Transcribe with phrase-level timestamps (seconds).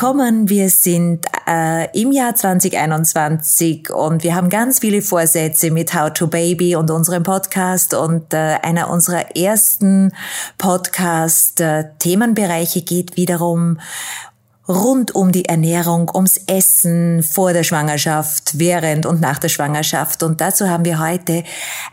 [0.00, 0.48] willkommen.
[0.48, 6.28] Wir sind äh, im Jahr 2021 und wir haben ganz viele Vorsätze mit How to
[6.28, 10.12] Baby und unserem Podcast und äh, einer unserer ersten
[10.56, 13.80] Podcast-Themenbereiche äh, geht wiederum
[14.68, 20.22] rund um die Ernährung, ums Essen vor der Schwangerschaft, während und nach der Schwangerschaft.
[20.22, 21.42] Und dazu haben wir heute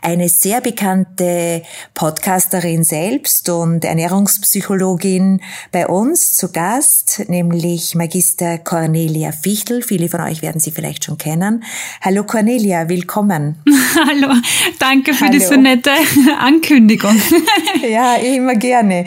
[0.02, 1.62] eine sehr bekannte
[1.94, 5.40] Podcasterin selbst und Ernährungspsychologin
[5.72, 9.82] bei uns zu Gast, nämlich Magister Cornelia Fichtel.
[9.82, 11.64] Viele von euch werden sie vielleicht schon kennen.
[12.02, 13.56] Hallo Cornelia, willkommen.
[14.06, 14.34] Hallo,
[14.78, 15.32] danke für Hallo.
[15.32, 15.92] diese nette
[16.38, 17.16] Ankündigung.
[17.90, 19.06] ja, immer gerne.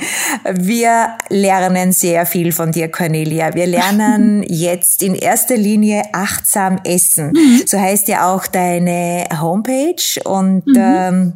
[0.52, 3.54] Wir lernen sehr viel von dir, Cornelia.
[3.60, 7.34] Wir lernen jetzt in erster Linie achtsam essen.
[7.34, 7.64] Mhm.
[7.66, 10.76] So heißt ja auch deine Homepage und mhm.
[10.78, 11.34] ähm,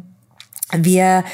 [0.72, 1.24] wir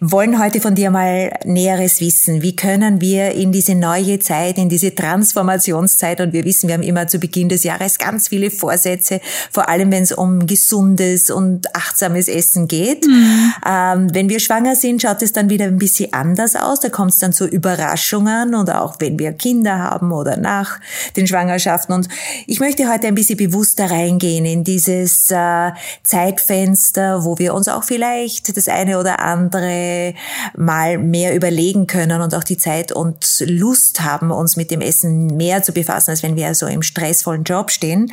[0.00, 2.42] wollen heute von dir mal Näheres wissen.
[2.42, 6.82] Wie können wir in diese neue Zeit, in diese Transformationszeit, und wir wissen, wir haben
[6.82, 9.20] immer zu Beginn des Jahres ganz viele Vorsätze,
[9.52, 13.06] vor allem wenn es um gesundes und achtsames Essen geht.
[13.06, 13.52] Mhm.
[13.64, 16.80] Ähm, wenn wir schwanger sind, schaut es dann wieder ein bisschen anders aus.
[16.80, 20.80] Da kommt es dann zu Überraschungen und auch wenn wir Kinder haben oder nach
[21.16, 21.94] den Schwangerschaften.
[21.94, 22.08] Und
[22.46, 25.70] ich möchte heute ein bisschen bewusster reingehen in dieses äh,
[26.02, 30.14] Zeitfenster, wo wir uns auch vielleicht das eine oder andere
[30.56, 35.36] mal mehr überlegen können und auch die Zeit und Lust haben, uns mit dem Essen
[35.36, 38.12] mehr zu befassen, als wenn wir so im stressvollen Job stehen.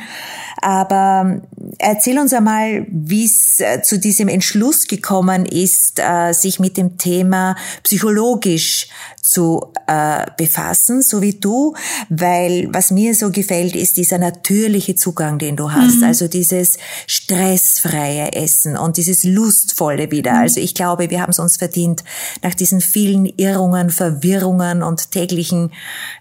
[0.60, 1.40] Aber
[1.78, 6.98] erzähl uns einmal, wie es äh, zu diesem Entschluss gekommen ist, äh, sich mit dem
[6.98, 8.88] Thema psychologisch
[9.28, 11.74] zu äh, befassen, so wie du,
[12.08, 16.04] weil was mir so gefällt, ist dieser natürliche Zugang, den du hast, mhm.
[16.04, 20.32] also dieses stressfreie Essen und dieses lustvolle wieder.
[20.32, 20.38] Mhm.
[20.38, 22.04] Also ich glaube, wir haben es uns verdient
[22.42, 25.72] nach diesen vielen Irrungen, Verwirrungen und täglichen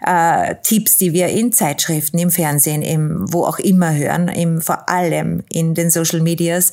[0.06, 4.90] äh, Tipps, die wir in Zeitschriften, im Fernsehen, im wo auch immer hören, im vor
[4.90, 6.72] allem in den Social Medias.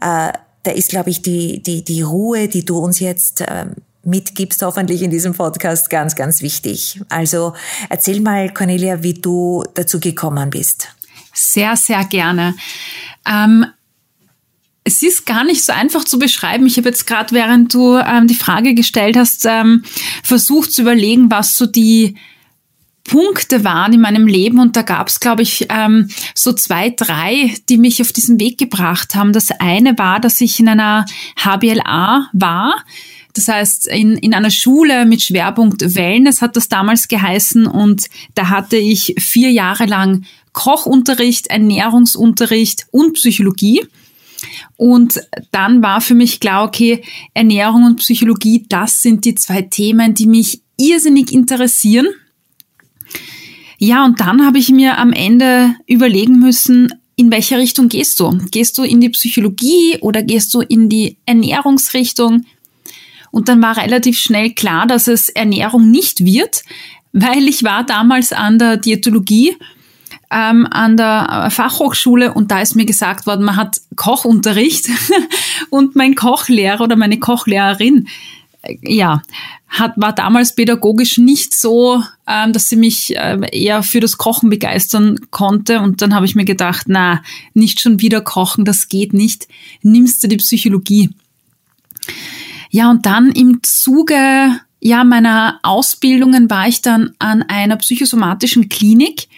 [0.00, 0.32] Äh,
[0.62, 3.66] da ist, glaube ich, die, die, die Ruhe, die du uns jetzt äh,
[4.04, 7.00] mitgibst, hoffentlich in diesem Podcast, ganz, ganz wichtig.
[7.08, 7.54] Also
[7.88, 10.88] erzähl mal, Cornelia, wie du dazu gekommen bist.
[11.34, 12.54] Sehr, sehr gerne.
[13.26, 13.66] Ähm,
[14.84, 16.66] es ist gar nicht so einfach zu beschreiben.
[16.66, 19.84] Ich habe jetzt gerade, während du ähm, die Frage gestellt hast, ähm,
[20.22, 22.16] versucht zu überlegen, was so die
[23.04, 27.54] Punkte waren in meinem Leben und da gab es, glaube ich, ähm, so zwei, drei,
[27.68, 29.32] die mich auf diesen Weg gebracht haben.
[29.32, 31.06] Das eine war, dass ich in einer
[31.36, 32.84] HBLA war
[33.40, 38.50] das heißt, in, in einer Schule mit Schwerpunkt Wellness hat das damals geheißen und da
[38.50, 43.86] hatte ich vier Jahre lang Kochunterricht, Ernährungsunterricht und Psychologie.
[44.76, 45.20] Und
[45.52, 47.02] dann war für mich klar, okay,
[47.32, 52.08] Ernährung und Psychologie, das sind die zwei Themen, die mich irrsinnig interessieren.
[53.78, 58.38] Ja, und dann habe ich mir am Ende überlegen müssen, in welche Richtung gehst du?
[58.50, 62.44] Gehst du in die Psychologie oder gehst du in die Ernährungsrichtung?
[63.30, 66.62] Und dann war relativ schnell klar, dass es Ernährung nicht wird,
[67.12, 69.56] weil ich war damals an der Diätologie
[70.30, 74.88] ähm, an der Fachhochschule und da ist mir gesagt worden, man hat Kochunterricht
[75.70, 78.06] und mein Kochlehrer oder meine Kochlehrerin,
[78.62, 79.22] äh, ja,
[79.68, 84.50] hat, war damals pädagogisch nicht so, ähm, dass sie mich äh, eher für das Kochen
[84.50, 85.80] begeistern konnte.
[85.80, 87.22] Und dann habe ich mir gedacht, na,
[87.54, 89.46] nicht schon wieder kochen, das geht nicht.
[89.82, 91.10] Nimmst du die Psychologie.
[92.70, 99.28] Ja, und dann im Zuge ja, meiner Ausbildungen war ich dann an einer psychosomatischen Klinik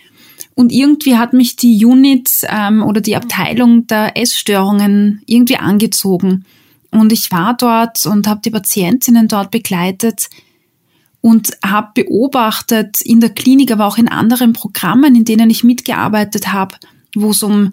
[0.55, 6.45] und irgendwie hat mich die Unit ähm, oder die Abteilung der Essstörungen irgendwie angezogen.
[6.91, 10.29] Und ich war dort und habe die Patientinnen dort begleitet
[11.21, 16.53] und habe beobachtet in der Klinik, aber auch in anderen Programmen, in denen ich mitgearbeitet
[16.53, 16.77] habe,
[17.15, 17.73] wo es um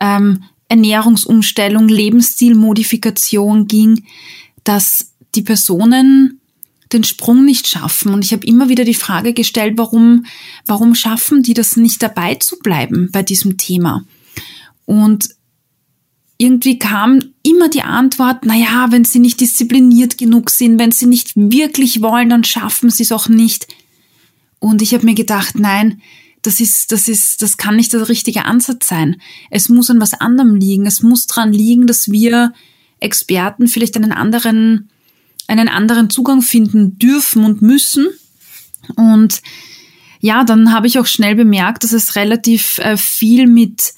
[0.00, 4.04] ähm, Ernährungsumstellung, Lebensstilmodifikation ging,
[4.64, 6.40] dass die Personen
[6.92, 8.12] den Sprung nicht schaffen.
[8.12, 10.26] Und ich habe immer wieder die Frage gestellt, warum,
[10.66, 14.04] warum schaffen die das nicht dabei zu bleiben bei diesem Thema?
[14.84, 15.30] Und
[16.36, 21.06] irgendwie kam immer die Antwort, na ja, wenn sie nicht diszipliniert genug sind, wenn sie
[21.06, 23.68] nicht wirklich wollen, dann schaffen sie es auch nicht.
[24.58, 26.00] Und ich habe mir gedacht, nein,
[26.42, 29.20] das ist, das ist, das kann nicht der richtige Ansatz sein.
[29.50, 30.86] Es muss an was anderem liegen.
[30.86, 32.52] Es muss dran liegen, dass wir
[33.04, 34.90] Experten vielleicht einen anderen,
[35.46, 38.06] einen anderen Zugang finden dürfen und müssen.
[38.96, 39.42] Und
[40.20, 43.94] ja, dann habe ich auch schnell bemerkt, dass es relativ äh, viel mit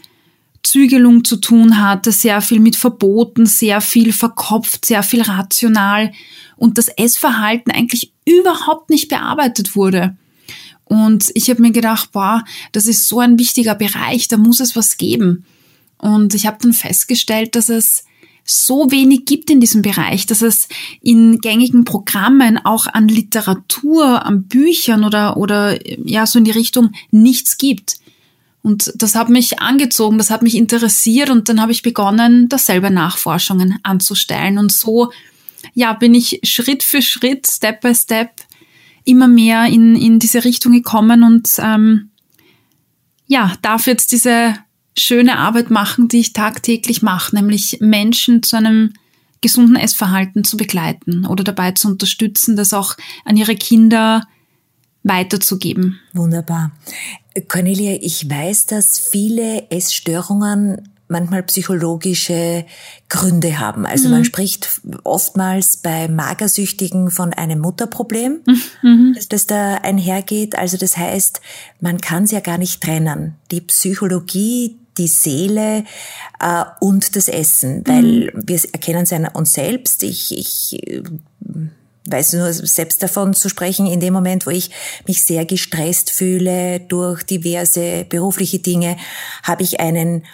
[0.62, 6.12] Zügelung zu tun hatte, sehr viel mit Verboten, sehr viel verkopft, sehr viel rational
[6.56, 10.16] und das Essverhalten eigentlich überhaupt nicht bearbeitet wurde.
[10.84, 14.74] Und ich habe mir gedacht, boah, das ist so ein wichtiger Bereich, da muss es
[14.74, 15.44] was geben.
[15.98, 18.04] Und ich habe dann festgestellt, dass es
[18.46, 20.68] so wenig gibt in diesem Bereich, dass es
[21.02, 26.92] in gängigen Programmen auch an Literatur, an Büchern oder, oder ja, so in die Richtung
[27.10, 27.96] nichts gibt.
[28.62, 32.58] Und das hat mich angezogen, das hat mich interessiert und dann habe ich begonnen, da
[32.58, 34.58] selber Nachforschungen anzustellen.
[34.58, 35.12] Und so,
[35.74, 38.30] ja, bin ich Schritt für Schritt, Step by Step
[39.04, 42.10] immer mehr in, in diese Richtung gekommen und ähm,
[43.28, 44.56] ja, darf jetzt diese
[44.98, 48.94] schöne Arbeit machen, die ich tagtäglich mache, nämlich Menschen zu einem
[49.40, 54.26] gesunden Essverhalten zu begleiten oder dabei zu unterstützen, das auch an ihre Kinder
[55.02, 56.00] weiterzugeben.
[56.14, 56.72] Wunderbar.
[57.48, 62.64] Cornelia, ich weiß, dass viele Essstörungen manchmal psychologische
[63.08, 63.86] Gründe haben.
[63.86, 64.14] Also mhm.
[64.14, 68.40] man spricht oftmals bei Magersüchtigen von einem Mutterproblem,
[68.82, 69.16] mhm.
[69.28, 70.58] das da einhergeht.
[70.58, 71.40] Also das heißt,
[71.80, 73.36] man kann es ja gar nicht trennen.
[73.52, 75.84] Die Psychologie, die Seele
[76.40, 78.42] äh, und das Essen, weil mhm.
[78.46, 80.02] wir erkennen es an uns selbst.
[80.02, 81.02] Ich, ich äh,
[82.08, 84.70] weiß nur selbst davon zu sprechen, in dem Moment, wo ich
[85.06, 88.96] mich sehr gestresst fühle durch diverse berufliche Dinge,
[89.42, 90.24] habe ich einen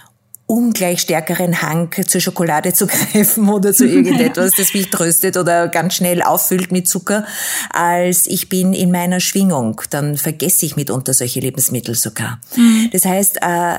[0.52, 5.94] ungleich stärkeren Hang zur Schokolade zu greifen oder zu irgendetwas, das mich tröstet oder ganz
[5.94, 7.24] schnell auffüllt mit Zucker,
[7.70, 9.80] als ich bin in meiner Schwingung.
[9.88, 12.38] Dann vergesse ich mitunter solche Lebensmittel sogar.
[12.54, 12.90] Mhm.
[12.92, 13.78] Das heißt, äh,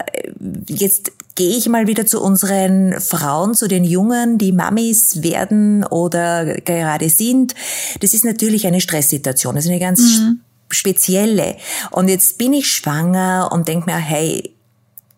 [0.68, 6.60] jetzt gehe ich mal wieder zu unseren Frauen, zu den Jungen, die Mamis werden oder
[6.62, 7.54] gerade sind.
[8.00, 9.54] Das ist natürlich eine Stresssituation.
[9.54, 10.40] Das ist eine ganz mhm.
[10.69, 11.56] spezielle.
[11.92, 14.56] Und jetzt bin ich schwanger und denke mir, hey,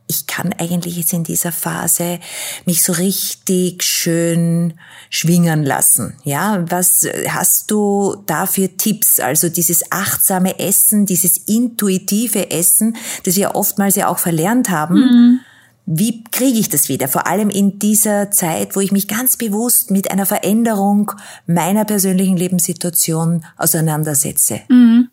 [0.07, 2.19] ich kann eigentlich jetzt in dieser Phase
[2.65, 4.73] mich so richtig schön
[5.09, 6.13] schwingen lassen.
[6.23, 9.19] Ja, was hast du da für Tipps?
[9.19, 14.95] Also dieses achtsame Essen, dieses intuitive Essen, das wir oftmals ja auch verlernt haben.
[14.95, 15.39] Mhm.
[15.87, 17.07] Wie kriege ich das wieder?
[17.07, 21.11] Vor allem in dieser Zeit, wo ich mich ganz bewusst mit einer Veränderung
[21.45, 24.61] meiner persönlichen Lebenssituation auseinandersetze.
[24.67, 25.09] Mhm.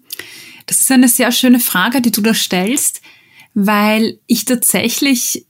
[0.66, 3.00] Das ist eine sehr schöne Frage, die du da stellst
[3.54, 5.46] weil ich tatsächlich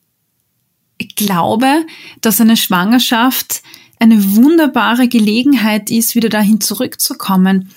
[1.17, 1.85] glaube,
[2.21, 3.63] dass eine Schwangerschaft
[3.99, 7.71] eine wunderbare Gelegenheit ist, wieder dahin zurückzukommen,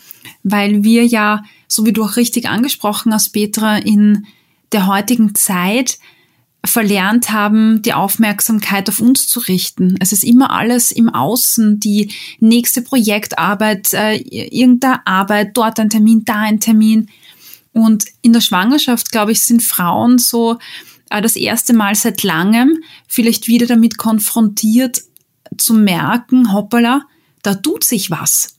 [0.44, 4.26] weil wir ja, so wie du auch richtig angesprochen hast, Petra, in
[4.72, 6.00] der heutigen Zeit
[6.66, 9.96] verlernt haben, die Aufmerksamkeit auf uns zu richten.
[10.00, 16.26] Es ist immer alles im Außen, die nächste Projektarbeit, äh, irgendeine Arbeit, dort ein Termin,
[16.26, 17.10] da ein Termin.
[17.76, 20.60] Und in der Schwangerschaft, glaube ich, sind Frauen so
[21.10, 25.02] äh, das erste Mal seit langem vielleicht wieder damit konfrontiert
[25.58, 27.02] zu merken, hoppala,
[27.44, 28.56] da tut sich was.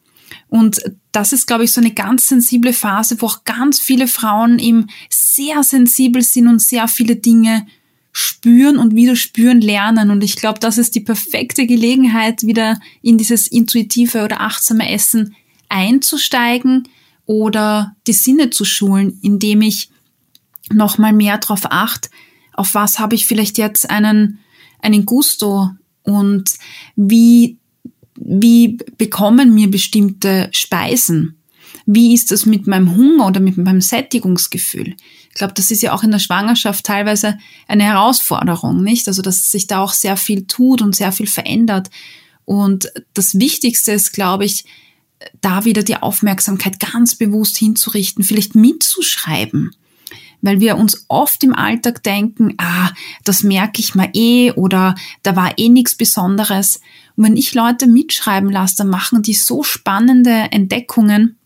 [0.48, 0.82] Und
[1.12, 4.88] das ist, glaube ich, so eine ganz sensible Phase, wo auch ganz viele Frauen eben
[5.08, 7.66] sehr sensibel sind und sehr viele Dinge
[8.12, 10.10] spüren und wieder spüren lernen.
[10.10, 15.34] Und ich glaube, das ist die perfekte Gelegenheit, wieder in dieses intuitive oder achtsame Essen
[15.70, 16.86] einzusteigen,
[17.26, 19.90] oder die Sinne zu schulen, indem ich
[20.72, 22.08] nochmal mehr darauf achte,
[22.52, 24.38] auf was habe ich vielleicht jetzt einen,
[24.80, 25.70] einen Gusto
[26.02, 26.54] und
[26.94, 27.58] wie,
[28.14, 31.36] wie bekommen mir bestimmte Speisen?
[31.84, 34.96] Wie ist das mit meinem Hunger oder mit meinem Sättigungsgefühl?
[35.28, 39.06] Ich glaube, das ist ja auch in der Schwangerschaft teilweise eine Herausforderung, nicht?
[39.06, 41.90] Also, dass sich da auch sehr viel tut und sehr viel verändert.
[42.44, 44.64] Und das Wichtigste ist, glaube ich,
[45.40, 49.74] da wieder die Aufmerksamkeit ganz bewusst hinzurichten, vielleicht mitzuschreiben.
[50.42, 52.90] Weil wir uns oft im Alltag denken, ah,
[53.24, 56.80] das merke ich mal eh oder da war eh nichts Besonderes.
[57.16, 61.38] Und wenn ich Leute mitschreiben lasse, dann machen die so spannende Entdeckungen,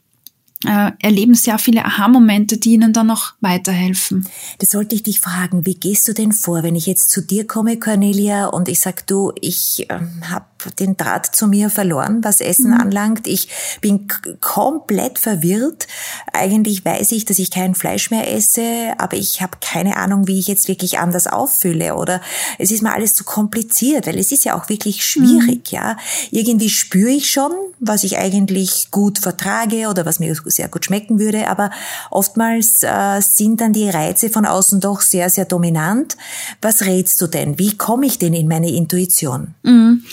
[0.66, 4.28] äh, erleben sehr viele Aha-Momente, die ihnen dann noch weiterhelfen.
[4.58, 7.46] Das sollte ich dich fragen, wie gehst du denn vor, wenn ich jetzt zu dir
[7.46, 10.44] komme, Cornelia, und ich sag du, ich äh, habe
[10.78, 12.80] den Draht zu mir verloren, was Essen mhm.
[12.80, 13.26] anlangt.
[13.26, 13.48] Ich
[13.80, 14.08] bin
[14.40, 15.86] komplett verwirrt.
[16.32, 20.38] Eigentlich weiß ich, dass ich kein Fleisch mehr esse, aber ich habe keine Ahnung, wie
[20.38, 21.94] ich jetzt wirklich anders auffülle.
[21.94, 22.20] Oder
[22.58, 25.72] es ist mir alles zu kompliziert, weil es ist ja auch wirklich schwierig.
[25.72, 25.76] Mhm.
[25.76, 25.96] Ja,
[26.30, 31.18] irgendwie spüre ich schon, was ich eigentlich gut vertrage oder was mir sehr gut schmecken
[31.18, 31.70] würde, aber
[32.10, 36.16] oftmals äh, sind dann die Reize von außen doch sehr, sehr dominant.
[36.60, 37.58] Was rätst du denn?
[37.58, 39.54] Wie komme ich denn in meine Intuition?
[39.62, 40.04] Mhm.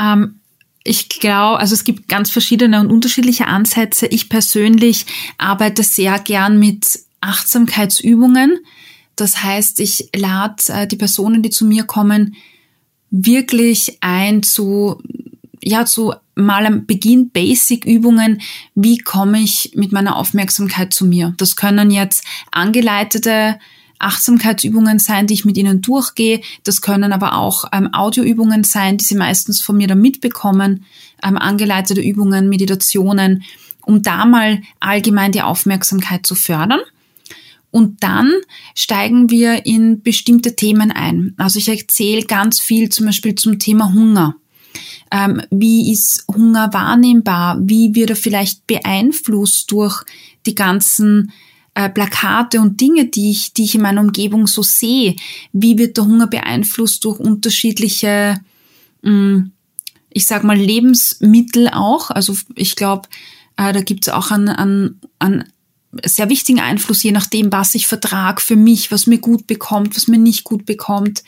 [0.00, 0.36] Ähm
[0.82, 4.06] ich glaube, also es gibt ganz verschiedene und unterschiedliche Ansätze.
[4.06, 5.04] Ich persönlich
[5.36, 8.58] arbeite sehr gern mit Achtsamkeitsübungen.
[9.14, 12.34] Das heißt, ich lade äh, die Personen, die zu mir kommen,
[13.10, 15.02] wirklich ein zu,
[15.62, 18.40] ja, zu mal am Beginn Basic-Übungen,
[18.74, 21.34] wie komme ich mit meiner Aufmerksamkeit zu mir.
[21.36, 23.58] Das können jetzt angeleitete
[24.00, 26.40] Achtsamkeitsübungen sein, die ich mit ihnen durchgehe.
[26.64, 30.84] Das können aber auch ähm, Audioübungen sein, die sie meistens von mir dann mitbekommen,
[31.22, 33.44] ähm, angeleitete Übungen, Meditationen,
[33.82, 36.80] um da mal allgemein die Aufmerksamkeit zu fördern.
[37.70, 38.32] Und dann
[38.74, 41.34] steigen wir in bestimmte Themen ein.
[41.36, 44.34] Also ich erzähle ganz viel zum Beispiel zum Thema Hunger.
[45.12, 47.58] Ähm, wie ist Hunger wahrnehmbar?
[47.60, 50.02] Wie wird er vielleicht beeinflusst durch
[50.46, 51.32] die ganzen
[51.80, 55.16] äh, Plakate und Dinge, die ich, die ich in meiner Umgebung so sehe?
[55.52, 58.38] Wie wird der Hunger beeinflusst durch unterschiedliche,
[59.02, 59.38] mm,
[60.10, 62.10] ich sag mal, Lebensmittel auch?
[62.10, 63.08] Also ich glaube,
[63.56, 65.44] äh, da gibt es auch einen, einen, einen
[66.04, 70.08] sehr wichtigen Einfluss, je nachdem, was ich vertrag für mich, was mir gut bekommt, was
[70.08, 71.24] mir nicht gut bekommt.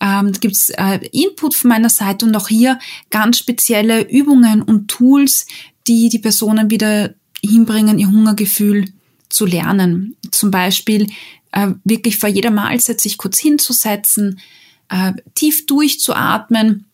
[0.00, 2.78] Ähm, da gibt's äh, Input von meiner Seite und auch hier
[3.10, 5.46] ganz spezielle Übungen und Tools,
[5.86, 8.86] die die Personen wieder hinbringen, ihr Hungergefühl
[9.34, 10.16] zu lernen.
[10.30, 11.10] Zum Beispiel
[11.52, 14.40] äh, wirklich vor jeder Mahlzeit sich kurz hinzusetzen,
[14.88, 16.84] äh, tief durchzuatmen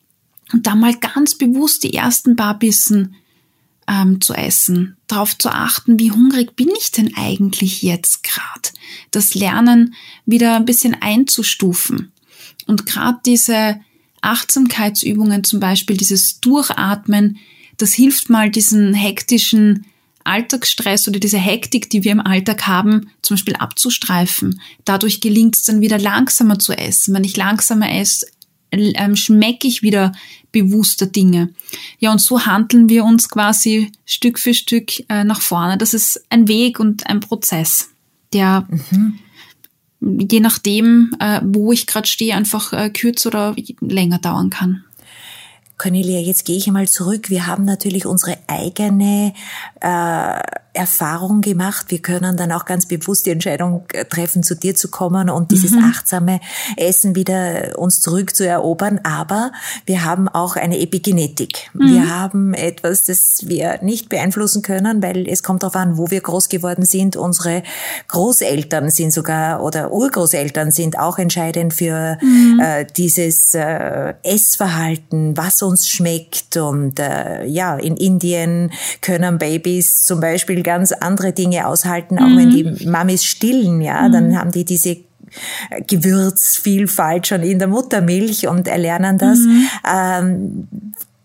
[0.53, 3.15] und dann mal ganz bewusst die ersten paar Bissen
[3.87, 8.71] ähm, zu essen, darauf zu achten, wie hungrig bin ich denn eigentlich jetzt gerade.
[9.11, 9.95] Das Lernen
[10.25, 12.13] wieder ein bisschen einzustufen.
[12.67, 13.81] Und gerade diese
[14.23, 17.39] Achtsamkeitsübungen, zum Beispiel dieses Durchatmen,
[17.77, 19.87] das hilft mal diesen hektischen
[20.31, 24.61] Alltagsstress oder diese Hektik, die wir im Alltag haben, zum Beispiel abzustreifen.
[24.85, 27.15] Dadurch gelingt es dann wieder langsamer zu essen.
[27.15, 28.27] Wenn ich langsamer esse,
[28.73, 30.13] ähm, schmecke ich wieder
[30.53, 31.51] bewusster Dinge.
[31.99, 35.79] Ja, und so handeln wir uns quasi Stück für Stück äh, nach vorne.
[35.79, 37.91] Das ist ein Weg und ein Prozess,
[38.33, 39.19] der mhm.
[40.01, 44.85] je nachdem, äh, wo ich gerade stehe, einfach äh, kürzer oder länger dauern kann.
[45.81, 47.31] Cornelia, jetzt gehe ich einmal zurück.
[47.31, 49.33] Wir haben natürlich unsere eigene
[49.81, 50.41] äh,
[50.73, 51.87] Erfahrung gemacht.
[51.89, 55.51] Wir können dann auch ganz bewusst die Entscheidung äh, treffen, zu dir zu kommen und
[55.51, 55.85] dieses mhm.
[55.85, 56.41] achtsame
[56.77, 59.01] Essen wieder uns zurückzuerobern.
[59.03, 59.53] Aber
[59.87, 61.71] wir haben auch eine Epigenetik.
[61.75, 61.93] Mhm.
[61.93, 66.21] Wir haben etwas, das wir nicht beeinflussen können, weil es kommt darauf an, wo wir
[66.21, 67.17] groß geworden sind.
[67.17, 67.63] Unsere
[68.09, 72.61] Großeltern sind sogar oder Urgroßeltern sind auch entscheidend für mhm.
[72.63, 76.57] äh, dieses äh, Essverhalten, was uns schmeckt.
[76.57, 82.29] Und äh, ja, in Indien können Babys zum Beispiel Beispiel ganz andere Dinge aushalten, auch
[82.29, 82.39] mhm.
[82.39, 84.13] wenn die Mamis stillen, ja, mhm.
[84.13, 84.99] dann haben die diese
[85.87, 89.39] Gewürzvielfalt schon in der Muttermilch und erlernen das.
[89.39, 89.69] Mhm.
[89.89, 90.69] Ähm,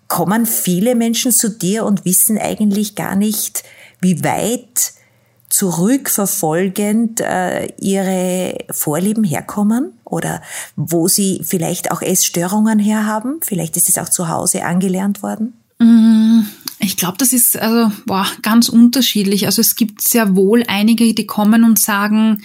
[0.08, 3.64] kommen viele Menschen zu dir und wissen eigentlich gar nicht,
[4.02, 4.94] wie weit
[5.50, 10.42] zurückverfolgend äh, ihre Vorlieben herkommen oder
[10.76, 13.40] wo sie vielleicht auch Essstörungen herhaben.
[13.42, 15.54] Vielleicht ist es auch zu Hause angelernt worden.
[15.80, 16.42] Mm,
[16.80, 19.46] ich glaube, das ist also boah, ganz unterschiedlich.
[19.46, 22.44] Also es gibt sehr wohl einige, die kommen und sagen,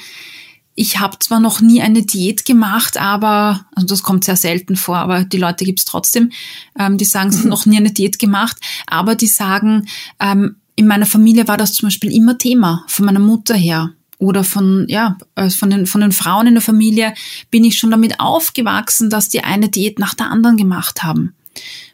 [0.75, 4.97] ich habe zwar noch nie eine Diät gemacht, aber, also das kommt sehr selten vor,
[4.97, 6.31] aber die Leute gibt es trotzdem,
[6.79, 8.57] ähm, die sagen, sie haben noch nie eine Diät gemacht,
[8.87, 9.87] aber die sagen,
[10.21, 14.45] ähm, in meiner Familie war das zum Beispiel immer Thema, von meiner Mutter her oder
[14.45, 17.13] von, ja, äh, von den, von den Frauen in der Familie
[17.51, 21.35] bin ich schon damit aufgewachsen, dass die eine Diät nach der anderen gemacht haben.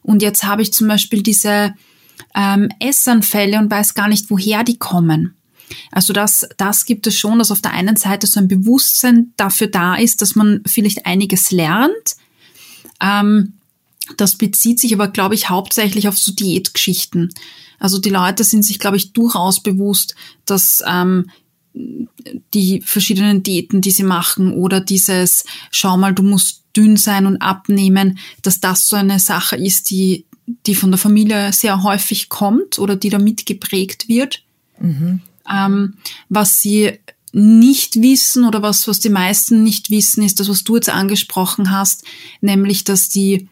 [0.07, 1.75] Und jetzt habe ich zum Beispiel diese
[2.35, 5.35] ähm, Essanfälle und weiß gar nicht, woher die kommen.
[5.91, 9.67] Also das, das gibt es schon, dass auf der einen Seite so ein Bewusstsein dafür
[9.67, 12.17] da ist, dass man vielleicht einiges lernt.
[13.01, 13.55] Ähm,
[14.17, 17.35] das bezieht sich aber, glaube ich, hauptsächlich auf so Diätgeschichten.
[17.81, 21.29] Also die Leute sind sich, glaube ich, durchaus bewusst, dass ähm,
[22.55, 27.39] die verschiedenen Diäten, die sie machen oder dieses, schau mal, du musst dünn sein und
[27.39, 30.27] abnehmen, dass das so eine Sache ist, die,
[30.67, 34.43] die von der Familie sehr häufig kommt oder die damit geprägt wird.
[34.79, 35.21] Mhm.
[35.51, 35.95] Ähm,
[36.29, 36.99] was sie
[37.33, 41.71] nicht wissen oder was, was die meisten nicht wissen, ist das, was du jetzt angesprochen
[41.71, 42.05] hast,
[42.41, 43.49] nämlich, dass die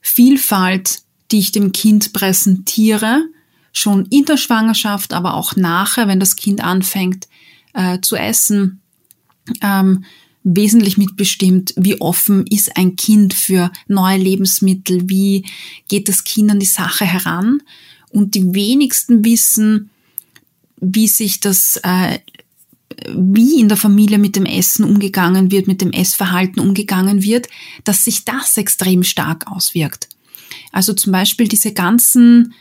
[0.00, 1.00] Vielfalt,
[1.30, 3.24] die ich dem Kind präsentiere,
[3.72, 7.26] schon in der Schwangerschaft, aber auch nachher, wenn das Kind anfängt
[7.72, 8.80] äh, zu essen,
[9.60, 10.04] ähm,
[10.44, 15.46] wesentlich mitbestimmt, wie offen ist ein Kind für neue Lebensmittel, wie
[15.88, 17.62] geht das Kind an die Sache heran.
[18.10, 19.90] Und die wenigsten wissen,
[20.80, 22.18] wie sich das, äh,
[23.08, 27.48] wie in der Familie mit dem Essen umgegangen wird, mit dem Essverhalten umgegangen wird,
[27.84, 30.08] dass sich das extrem stark auswirkt.
[30.72, 32.52] Also zum Beispiel diese ganzen,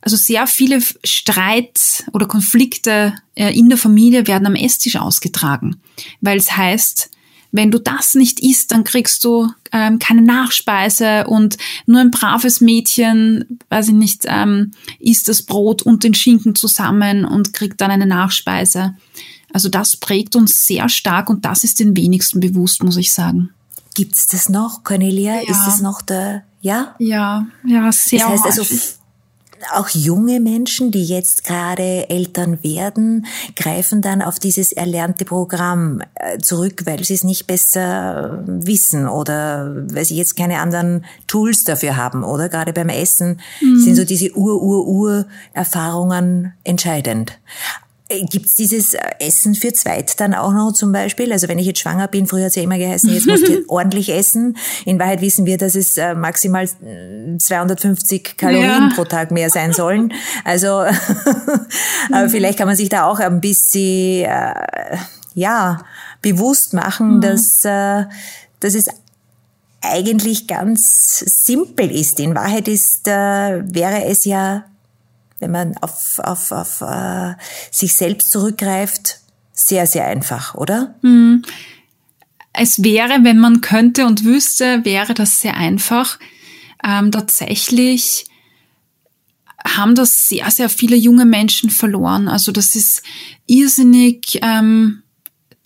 [0.00, 5.76] also sehr viele Streit oder Konflikte äh, in der Familie werden am Esstisch ausgetragen,
[6.20, 7.10] weil es heißt,
[7.50, 12.60] wenn du das nicht isst, dann kriegst du ähm, keine Nachspeise und nur ein braves
[12.60, 17.90] Mädchen, weiß ich nicht, ähm, isst das Brot und den Schinken zusammen und kriegt dann
[17.90, 18.94] eine Nachspeise.
[19.52, 23.50] Also das prägt uns sehr stark und das ist den wenigsten bewusst, muss ich sagen.
[23.94, 25.36] Gibt's das noch, Cornelia?
[25.36, 25.50] Ja.
[25.50, 26.94] Ist das noch der, ja?
[26.98, 28.70] Ja, ja, sehr Das heißt häufig.
[28.70, 28.98] also,
[29.74, 33.24] auch junge Menschen, die jetzt gerade Eltern werden,
[33.56, 39.74] greifen dann auf dieses erlernte Programm äh, zurück, weil sie es nicht besser wissen oder
[39.90, 42.48] weil sie jetzt keine anderen Tools dafür haben, oder?
[42.48, 43.80] Gerade beim Essen mhm.
[43.80, 47.38] sind so diese Ur-Ur-Ur-Erfahrungen entscheidend.
[48.10, 51.30] Äh, gibt's dieses äh, Essen für zweit dann auch noch zum Beispiel?
[51.32, 54.08] Also wenn ich jetzt schwanger bin, früher hat's ja immer geheißen, jetzt musst du ordentlich
[54.08, 54.56] essen.
[54.86, 56.66] In Wahrheit wissen wir, dass es äh, maximal
[57.38, 58.92] 250 Kalorien ja.
[58.94, 60.12] pro Tag mehr sein sollen.
[60.44, 60.84] Also
[62.10, 62.30] mhm.
[62.30, 64.26] vielleicht kann man sich da auch ein bisschen
[65.34, 65.84] ja
[66.22, 67.20] bewusst machen, mhm.
[67.20, 68.86] dass, dass es
[69.80, 72.18] eigentlich ganz simpel ist.
[72.20, 74.64] In Wahrheit ist, wäre es ja
[75.40, 77.34] wenn man auf, auf, auf äh,
[77.70, 79.20] sich selbst zurückgreift,
[79.52, 80.94] sehr, sehr einfach, oder?
[81.02, 81.42] Hm.
[82.52, 86.18] Es wäre, wenn man könnte und wüsste, wäre das sehr einfach.
[86.84, 88.26] Ähm, tatsächlich
[89.64, 92.28] haben das sehr, sehr viele junge Menschen verloren.
[92.28, 93.02] Also das ist
[93.46, 95.02] irrsinnig ähm,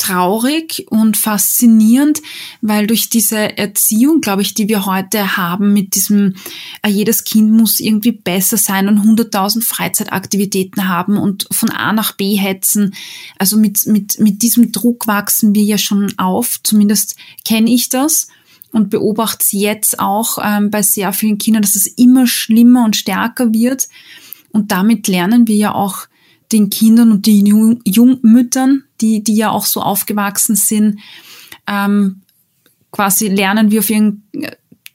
[0.03, 2.23] traurig und faszinierend,
[2.61, 6.35] weil durch diese Erziehung, glaube ich, die wir heute haben mit diesem,
[6.83, 12.13] äh, jedes Kind muss irgendwie besser sein und 100.000 Freizeitaktivitäten haben und von A nach
[12.13, 12.95] B hetzen.
[13.39, 18.27] Also mit, mit, mit diesem Druck wachsen wir ja schon auf, zumindest kenne ich das
[18.73, 22.97] und beobachte es jetzt auch ähm, bei sehr vielen Kindern, dass es immer schlimmer und
[22.97, 23.89] stärker wird.
[24.51, 26.09] Und damit lernen wir ja auch
[26.51, 31.01] den Kindern und den Jung Jungmüttern, die, die ja auch so aufgewachsen sind,
[31.67, 32.23] ähm,
[32.91, 34.25] quasi lernen wir auf ihren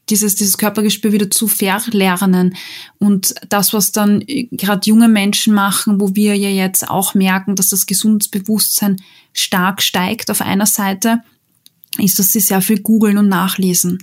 [0.10, 2.56] dieses, dieses Körpergespür wieder zu verlernen.
[2.98, 7.70] Und das, was dann gerade junge Menschen machen, wo wir ja jetzt auch merken, dass
[7.70, 9.02] das Gesundheitsbewusstsein
[9.34, 11.22] stark steigt auf einer Seite,
[11.98, 14.00] ist, dass sie sehr viel googeln und nachlesen.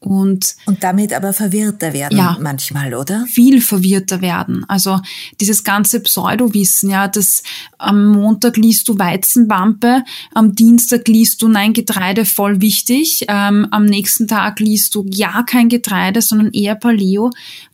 [0.00, 3.26] Und, und damit aber verwirrter werden ja, manchmal, oder?
[3.26, 4.64] Viel verwirrter werden.
[4.68, 5.00] Also
[5.40, 7.42] dieses ganze Pseudowissen, ja, das
[7.78, 13.86] am Montag liest du Weizenwampe, am Dienstag liest du Nein, Getreide voll wichtig, ähm, am
[13.86, 17.30] nächsten Tag liest du ja kein Getreide, sondern eher Paleo.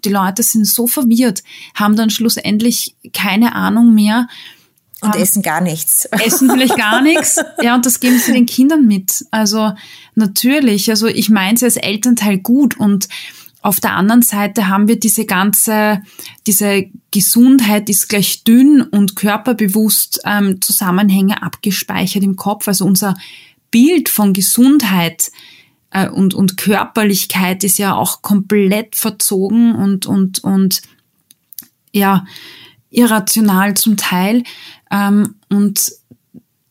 [0.07, 1.43] Die Leute sind so verwirrt,
[1.75, 4.29] haben dann schlussendlich keine Ahnung mehr,
[5.05, 6.05] und essen gar nichts.
[6.11, 7.39] Essen vielleicht gar nichts.
[7.63, 9.25] Ja, und das geben sie den Kindern mit.
[9.31, 9.73] Also
[10.15, 13.09] natürlich, also ich meine es als Elternteil gut und
[13.65, 16.03] auf der anderen Seite haben wir diese ganze,
[16.47, 22.69] diese Gesundheit ist gleich dünn und körperbewusst ähm, Zusammenhänge abgespeichert im Kopf.
[22.69, 23.15] Also unser
[23.71, 25.33] Bild von Gesundheit
[25.91, 30.83] äh, und, und Körperlichkeit ist ja auch komplett verzogen und, und, und
[31.91, 32.27] ja,
[32.91, 34.43] irrational zum Teil.
[34.95, 35.93] Ähm, und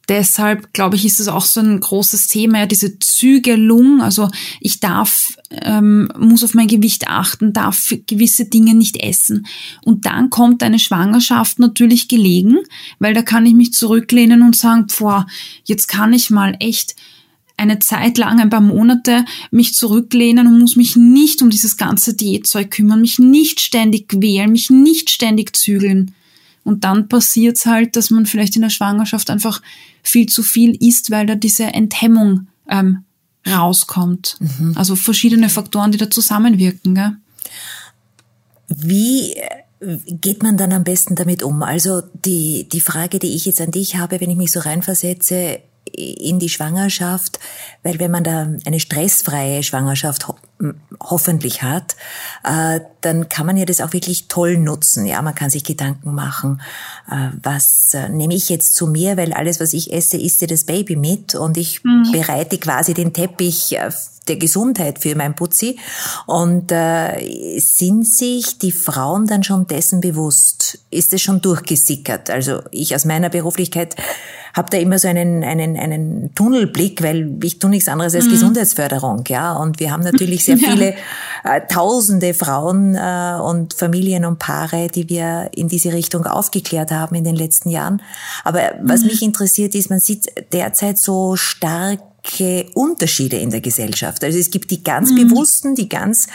[0.08, 4.02] deshalb, glaube ich, ist es auch so ein großes Thema, diese Zügelung.
[4.02, 9.46] Also ich darf, ähm, muss auf mein Gewicht achten, darf gewisse Dinge nicht essen.
[9.84, 12.60] Und dann kommt eine Schwangerschaft natürlich gelegen,
[13.00, 15.28] weil da kann ich mich zurücklehnen und sagen, boah,
[15.66, 16.96] jetzt kann ich mal echt
[17.56, 22.16] eine Zeit lang, ein paar Monate mich zurücklehnen und muss mich nicht um dieses ganze
[22.16, 26.16] Diätzeug kümmern, mich nicht ständig quälen, mich nicht ständig zügeln.
[26.64, 29.62] Und dann passiert es halt, dass man vielleicht in der Schwangerschaft einfach
[30.02, 33.04] viel zu viel isst, weil da diese Enthemmung ähm,
[33.48, 34.38] rauskommt.
[34.40, 34.74] Mhm.
[34.76, 36.96] Also verschiedene Faktoren, die da zusammenwirken.
[36.96, 37.12] Gell?
[38.70, 41.64] Wie äh, geht man dann am besten damit um?
[41.64, 45.60] Also die, die Frage, die ich jetzt an dich habe, wenn ich mich so reinversetze,
[45.96, 47.40] in die Schwangerschaft,
[47.84, 50.36] weil wenn man da eine stressfreie Schwangerschaft ho
[51.00, 51.96] hoffentlich hat,
[52.44, 55.06] äh, dann kann man ja das auch wirklich toll nutzen.
[55.06, 56.62] Ja, man kann sich Gedanken machen,
[57.12, 60.48] äh, was äh, nehme ich jetzt zu mir, weil alles, was ich esse, isst ja
[60.48, 62.12] das Baby mit und ich mhm.
[62.12, 63.92] bereite quasi den Teppich äh,
[64.28, 65.78] der Gesundheit für mein Putzi.
[66.26, 70.80] Und äh, sind sich die Frauen dann schon dessen bewusst?
[70.90, 72.30] Ist es schon durchgesickert?
[72.30, 73.96] Also ich aus meiner Beruflichkeit
[74.54, 78.32] habe da immer so einen, einen, einen Tunnelblick, weil ich tue nichts anderes als mhm.
[78.32, 79.24] Gesundheitsförderung.
[79.28, 79.54] ja.
[79.54, 80.96] Und wir haben natürlich sehr viele
[81.44, 87.16] äh, tausende Frauen äh, und Familien und Paare, die wir in diese Richtung aufgeklärt haben
[87.16, 88.02] in den letzten Jahren.
[88.44, 89.08] Aber was mhm.
[89.08, 92.00] mich interessiert ist, man sieht derzeit so stark
[92.74, 94.24] Unterschiede in der Gesellschaft.
[94.24, 95.28] Also es gibt die ganz mhm.
[95.28, 96.28] bewussten, die ganz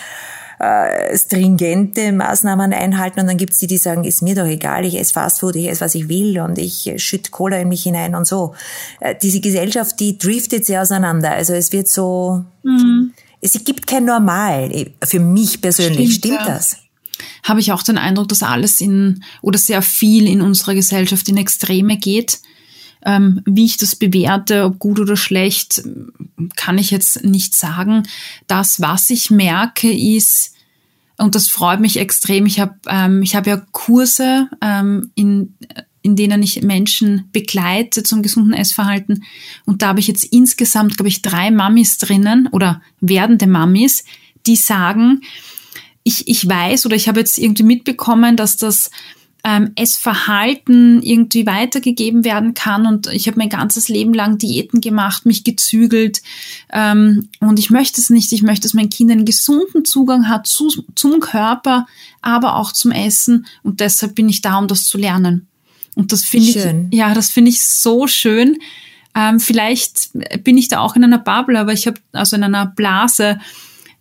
[0.59, 4.99] äh, stringente Maßnahmen einhalten und dann gibt's die, die sagen, ist mir doch egal, ich
[4.99, 8.27] esse Fastfood, ich esse, was ich will und ich schütte Cola in mich hinein und
[8.27, 8.55] so.
[9.01, 11.31] Äh, diese Gesellschaft, die driftet sehr auseinander.
[11.31, 13.14] Also es wird so, mhm.
[13.40, 14.90] Es gibt kein Normal.
[15.05, 16.55] Für mich persönlich stimmt, stimmt ja.
[16.55, 16.77] das
[17.42, 21.37] habe ich auch den Eindruck, dass alles in oder sehr viel in unserer Gesellschaft in
[21.37, 22.40] Extreme geht.
[23.05, 25.83] Ähm, wie ich das bewerte, ob gut oder schlecht,
[26.57, 28.03] kann ich jetzt nicht sagen.
[28.48, 30.55] Das, was ich merke, ist,
[31.16, 35.55] und das freut mich extrem, ich habe ähm, ich hab ja Kurse, ähm, in,
[36.09, 39.25] in denen ich Menschen begleite zum gesunden Essverhalten.
[39.66, 44.05] Und da habe ich jetzt insgesamt, glaube ich, drei Mamis drinnen oder werdende Mamis,
[44.47, 45.21] die sagen,
[46.05, 48.90] ich, ich weiß oder ich habe jetzt irgendwie mitbekommen, dass das
[49.44, 52.87] ähm, Essverhalten irgendwie weitergegeben werden kann.
[52.87, 56.23] Und ich habe mein ganzes Leben lang Diäten gemacht, mich gezügelt.
[56.73, 58.33] Ähm, und ich möchte es nicht.
[58.33, 61.87] Ich möchte, dass mein Kind einen gesunden Zugang hat zu, zum Körper,
[62.23, 63.47] aber auch zum Essen.
[63.62, 65.48] Und deshalb bin ich da, um das zu lernen.
[65.99, 68.59] Und das finde ich, ja, das finde ich so schön.
[69.17, 70.11] Ähm, vielleicht
[70.45, 73.41] bin ich da auch in einer Bubble, aber ich habe also in einer Blase.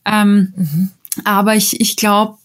[0.06, 0.90] Ähm, mhm.
[1.24, 2.38] Aber ich, ich glaube,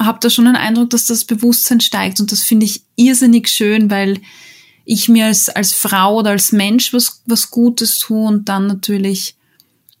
[0.00, 3.90] habe da schon den Eindruck, dass das Bewusstsein steigt und das finde ich irrsinnig schön,
[3.90, 4.20] weil
[4.86, 9.36] ich mir als, als Frau oder als Mensch was, was Gutes tue und dann natürlich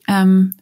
[0.08, 0.54] ähm,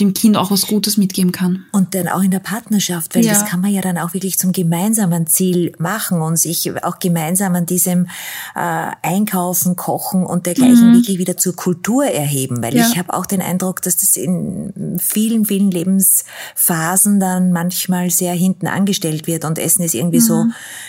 [0.00, 1.66] dem Kind auch was Gutes mitgeben kann.
[1.72, 3.32] Und dann auch in der Partnerschaft, weil ja.
[3.32, 7.54] das kann man ja dann auch wirklich zum gemeinsamen Ziel machen und sich auch gemeinsam
[7.54, 8.06] an diesem
[8.54, 10.94] äh, Einkaufen, Kochen und dergleichen mhm.
[10.94, 12.62] wirklich wieder zur Kultur erheben.
[12.62, 12.86] Weil ja.
[12.88, 18.66] ich habe auch den Eindruck, dass das in vielen, vielen Lebensphasen dann manchmal sehr hinten
[18.66, 20.24] angestellt wird und Essen ist irgendwie mhm.
[20.24, 20.44] so,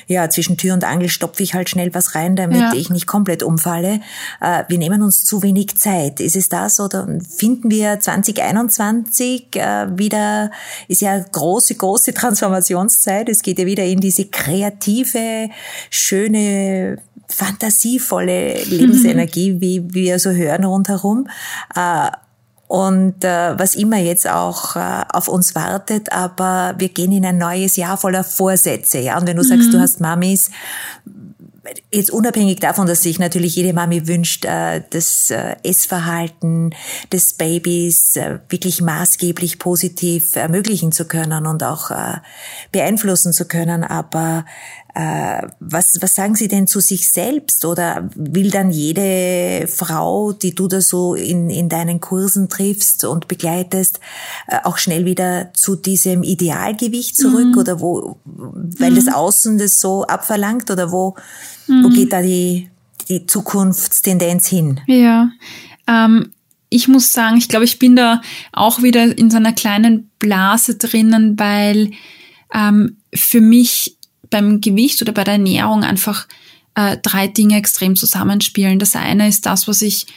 [0.07, 2.73] ja, zwischen Tür und Angel stopfe ich halt schnell was rein, damit ja.
[2.73, 3.99] ich nicht komplett umfalle.
[4.39, 6.19] Äh, wir nehmen uns zu wenig Zeit.
[6.19, 10.51] Ist es das oder finden wir 2021 2020 äh, wieder,
[10.87, 13.29] ist ja große, große Transformationszeit.
[13.29, 15.49] Es geht ja wieder in diese kreative,
[15.89, 19.61] schöne, fantasievolle Lebensenergie, mhm.
[19.61, 21.27] wie wir so hören rundherum.
[21.75, 22.09] Äh,
[22.67, 27.37] und äh, was immer jetzt auch äh, auf uns wartet, aber wir gehen in ein
[27.37, 29.17] neues Jahr voller Vorsätze, ja.
[29.17, 29.47] Und wenn du mhm.
[29.47, 29.81] sagst, du mhm.
[29.81, 30.51] hast Mamis,
[31.91, 36.73] jetzt unabhängig davon, dass sich natürlich jede Mami wünscht, äh, das äh, Essverhalten
[37.11, 41.91] des Babys äh, wirklich maßgeblich positiv ermöglichen zu können und auch
[42.71, 43.83] beeinflussen zu können.
[43.83, 44.45] Aber
[44.93, 47.65] was, was sagen Sie denn zu sich selbst?
[47.65, 53.27] Oder will dann jede Frau, die du da so in, in deinen Kursen triffst und
[53.27, 53.99] begleitest,
[54.63, 57.53] auch schnell wieder zu diesem Idealgewicht zurück?
[57.53, 57.57] Mhm.
[57.57, 58.95] Oder wo, weil mhm.
[58.95, 60.69] das Außen das so abverlangt?
[60.69, 61.15] Oder wo,
[61.71, 61.83] Mhm.
[61.83, 62.69] Wo geht da die,
[63.09, 64.81] die Zukunftstendenz hin?
[64.87, 65.31] Ja,
[65.87, 66.31] ähm,
[66.69, 68.21] ich muss sagen, ich glaube, ich bin da
[68.53, 71.91] auch wieder in so einer kleinen Blase drinnen, weil
[72.53, 73.97] ähm, für mich
[74.31, 76.27] beim Gewicht oder bei der Ernährung einfach
[76.73, 78.79] äh, drei Dinge extrem zusammenspielen.
[78.79, 80.07] Das eine ist das, was ich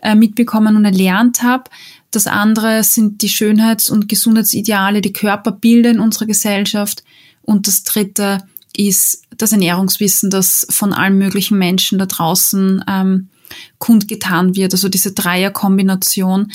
[0.00, 1.64] äh, mitbekommen und erlernt habe.
[2.12, 7.02] Das andere sind die Schönheits- und Gesundheitsideale, die Körperbilder in unserer Gesellschaft.
[7.40, 8.44] Und das dritte
[8.76, 13.28] ist das Ernährungswissen, das von allen möglichen Menschen da draußen ähm,
[13.78, 14.72] kundgetan wird.
[14.74, 16.52] Also diese Dreierkombination.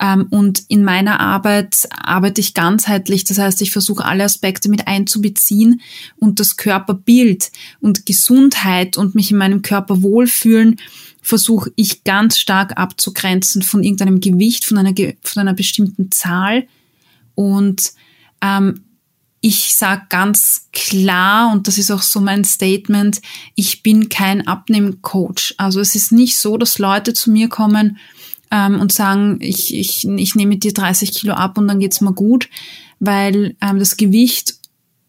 [0.00, 3.24] Ähm, und in meiner Arbeit arbeite ich ganzheitlich.
[3.24, 5.80] Das heißt, ich versuche alle Aspekte mit einzubeziehen
[6.16, 10.76] und das Körperbild und Gesundheit und mich in meinem Körper wohlfühlen
[11.24, 16.66] versuche ich ganz stark abzugrenzen von irgendeinem Gewicht, von einer, von einer bestimmten Zahl.
[17.34, 17.94] Und
[18.42, 18.84] ähm,
[19.40, 23.20] ich sage ganz klar, und das ist auch so mein Statement,
[23.54, 25.54] ich bin kein Abnehmcoach.
[25.56, 27.98] Also es ist nicht so, dass Leute zu mir kommen
[28.54, 32.12] ähm, und sagen, ich, ich, ich nehme dir 30 Kilo ab und dann geht's mir
[32.12, 32.48] gut,
[33.00, 34.54] weil ähm, das Gewicht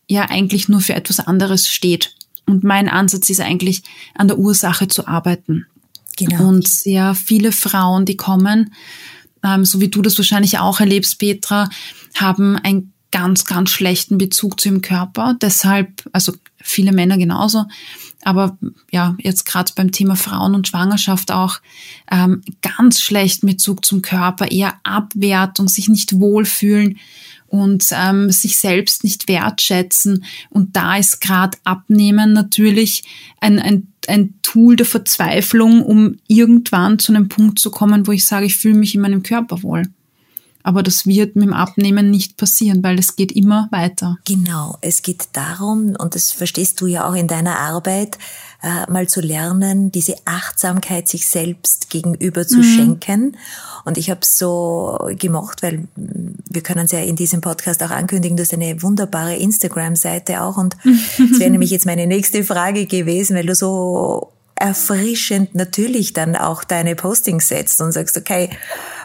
[0.07, 2.15] ja eigentlich nur für etwas anderes steht.
[2.47, 3.83] Und mein Ansatz ist eigentlich,
[4.15, 5.67] an der Ursache zu arbeiten.
[6.17, 6.47] Genau.
[6.47, 8.73] Und sehr viele Frauen, die kommen,
[9.43, 11.69] ähm, so wie du das wahrscheinlich auch erlebst, Petra,
[12.15, 15.37] haben ein ganz, ganz schlechten Bezug zu ihrem Körper.
[15.41, 17.63] Deshalb, also viele Männer genauso,
[18.23, 18.57] aber
[18.91, 21.61] ja, jetzt gerade beim Thema Frauen und Schwangerschaft auch
[22.11, 26.99] ähm, ganz schlechten Bezug zum Körper, eher Abwertung, sich nicht wohlfühlen
[27.47, 30.25] und ähm, sich selbst nicht wertschätzen.
[30.49, 33.05] Und da ist gerade Abnehmen natürlich
[33.39, 38.25] ein, ein, ein Tool der Verzweiflung, um irgendwann zu einem Punkt zu kommen, wo ich
[38.25, 39.83] sage, ich fühle mich in meinem Körper wohl.
[40.65, 44.17] Aber das wird mit dem Abnehmen nicht passieren, weil es geht immer weiter.
[44.25, 48.17] Genau, es geht darum, und das verstehst du ja auch in deiner Arbeit,
[48.63, 52.63] äh, mal zu lernen, diese Achtsamkeit sich selbst gegenüber zu mhm.
[52.63, 53.37] schenken.
[53.83, 58.35] Und ich habe so gemocht, weil wir können es ja in diesem Podcast auch ankündigen,
[58.35, 60.57] du hast eine wunderbare Instagram-Seite auch.
[60.57, 66.35] Und das wäre nämlich jetzt meine nächste Frage gewesen, weil du so erfrischend natürlich dann
[66.35, 68.49] auch deine Postings setzt und sagst, okay,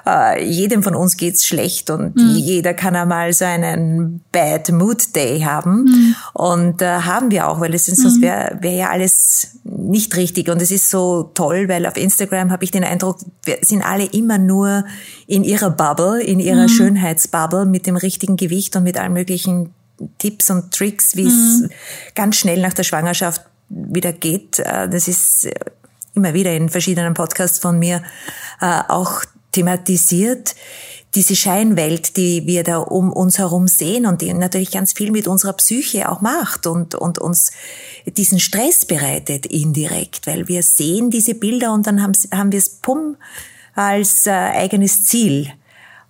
[0.06, 2.36] äh, jedem von uns geht's schlecht und mhm.
[2.36, 5.84] jeder kann einmal so einen Bad Mood Day haben.
[5.84, 6.16] Mhm.
[6.34, 8.22] Und äh, haben wir auch, weil es sonst mhm.
[8.22, 10.48] wäre wär ja alles nicht richtig.
[10.48, 14.04] Und es ist so toll, weil auf Instagram habe ich den Eindruck, wir sind alle
[14.04, 14.84] immer nur
[15.26, 16.68] in ihrer Bubble, in ihrer mhm.
[16.68, 19.74] Schönheitsbubble mit dem richtigen Gewicht und mit allen möglichen
[20.18, 21.70] Tipps und Tricks, wie es mhm.
[22.14, 24.58] ganz schnell nach der Schwangerschaft wieder geht.
[24.58, 25.54] Äh, das ist äh,
[26.14, 28.02] immer wieder in verschiedenen Podcasts von mir
[28.60, 30.54] äh, auch thematisiert.
[31.14, 35.26] Diese Scheinwelt, die wir da um uns herum sehen und die natürlich ganz viel mit
[35.26, 37.50] unserer Psyche auch macht und, und uns
[38.06, 42.68] diesen Stress bereitet indirekt, weil wir sehen diese Bilder und dann haben, haben wir es
[42.68, 43.16] pum
[43.74, 45.48] als äh, eigenes Ziel.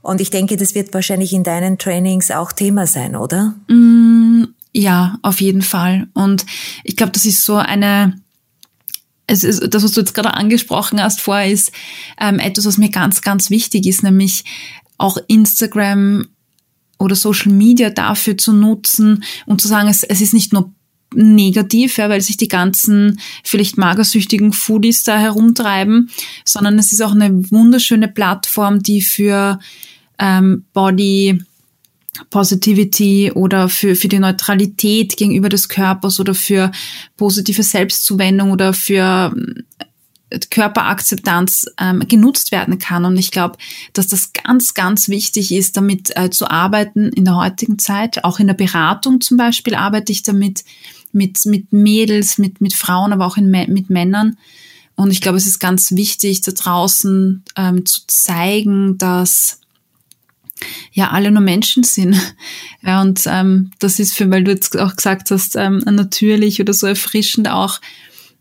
[0.02, 3.54] Und ich denke, das wird wahrscheinlich in deinen Trainings auch Thema sein, oder?
[3.68, 6.08] Mm, ja, auf jeden Fall.
[6.14, 6.46] Und
[6.84, 8.20] ich glaube, das ist so eine,
[9.26, 11.72] es ist, das, was du jetzt gerade angesprochen hast vorher, ist
[12.20, 14.44] ähm, etwas, was mir ganz, ganz wichtig ist, nämlich
[14.98, 16.26] auch Instagram
[16.98, 20.72] oder Social Media dafür zu nutzen und zu sagen, es, es ist nicht nur
[21.14, 26.10] negativ, ja, weil sich die ganzen vielleicht magersüchtigen Foodies da herumtreiben,
[26.44, 29.58] sondern es ist auch eine wunderschöne Plattform, die für
[30.18, 31.42] ähm, Body
[32.30, 36.70] Positivity oder für, für die Neutralität gegenüber des Körpers oder für
[37.16, 39.32] positive Selbstzuwendung oder für
[40.30, 43.04] äh, Körperakzeptanz ähm, genutzt werden kann.
[43.04, 43.58] Und ich glaube,
[43.92, 48.24] dass das ganz, ganz wichtig ist, damit äh, zu arbeiten in der heutigen Zeit.
[48.24, 50.64] Auch in der Beratung zum Beispiel arbeite ich damit
[51.12, 54.36] mit, mit Mädels, mit, mit Frauen, aber auch in, mit Männern.
[54.96, 59.59] Und ich glaube, es ist ganz wichtig, da draußen ähm, zu zeigen, dass
[60.92, 62.16] ja alle nur Menschen sind.
[62.82, 66.72] Ja, und ähm, das ist für, weil du jetzt auch gesagt hast, ähm, natürlich oder
[66.72, 67.78] so erfrischend auch.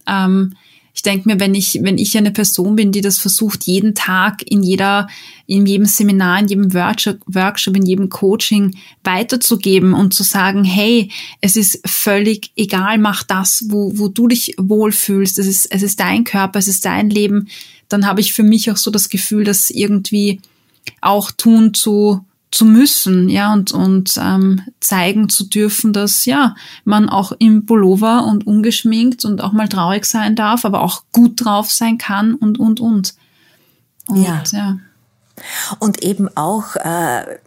[0.08, 0.56] Ähm,
[1.00, 4.42] ich denke mir, wenn ich, wenn ich eine Person bin, die das versucht, jeden Tag
[4.46, 5.08] in jeder,
[5.46, 11.56] in jedem Seminar, in jedem Workshop, in jedem Coaching weiterzugeben und zu sagen, hey, es
[11.56, 16.26] ist völlig egal, mach das, wo, wo du dich wohlfühlst, es ist, es ist dein
[16.26, 17.48] Körper, es ist dein Leben,
[17.88, 20.42] dann habe ich für mich auch so das Gefühl, dass irgendwie
[21.02, 27.08] auch tun zu zu müssen, ja, und, und ähm, zeigen zu dürfen, dass ja, man
[27.08, 31.70] auch im Pullover und ungeschminkt und auch mal traurig sein darf, aber auch gut drauf
[31.70, 33.14] sein kann und und und.
[34.08, 34.44] und ja.
[34.52, 34.78] ja.
[35.78, 37.38] Und eben auch äh,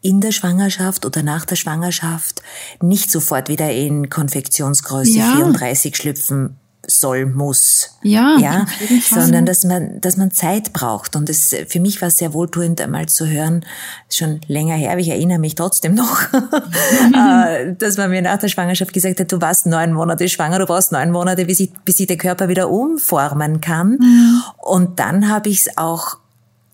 [0.00, 2.40] in der Schwangerschaft oder nach der Schwangerschaft
[2.80, 5.32] nicht sofort wieder in Konfektionsgröße ja.
[5.36, 7.90] 34 schlüpfen soll, muss.
[8.02, 8.66] Ja, ja
[9.10, 11.16] sondern dass man, dass man Zeit braucht.
[11.16, 13.64] Und es, für mich war es sehr wohltuend, einmal zu hören,
[14.10, 18.48] schon länger her, aber ich erinnere mich trotzdem noch, äh, dass man mir nach der
[18.48, 21.96] Schwangerschaft gesagt hat, du warst neun Monate schwanger, du brauchst neun Monate, bis sich, bis
[21.96, 23.98] sich der Körper wieder umformen kann.
[24.00, 24.42] Mhm.
[24.58, 26.18] Und dann habe ich es auch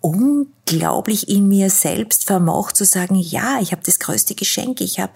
[0.01, 5.12] unglaublich in mir selbst vermocht zu sagen, ja, ich habe das größte Geschenk, ich habe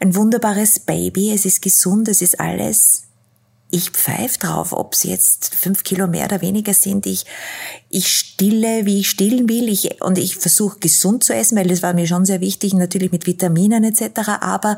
[0.00, 3.04] ein wunderbares Baby, es ist gesund, es ist alles
[3.74, 7.06] ich pfeife drauf, ob es jetzt fünf Kilo mehr oder weniger sind.
[7.06, 7.24] Ich,
[7.88, 9.66] ich stille, wie ich stillen will.
[9.70, 13.12] Ich, und ich versuche gesund zu essen, weil das war mir schon sehr wichtig, natürlich
[13.12, 14.28] mit Vitaminen etc.
[14.42, 14.76] Aber